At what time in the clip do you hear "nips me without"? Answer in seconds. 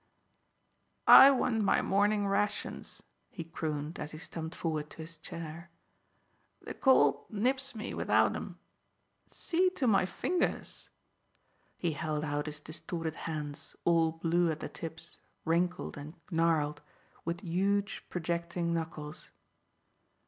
7.29-8.35